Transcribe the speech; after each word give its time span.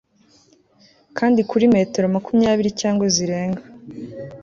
kandi 1.17 1.39
kuri 1.49 1.65
metero 1.75 2.05
makumyabiri 2.15 2.69
cyangwa 2.81 3.05
zirenga 3.15 3.63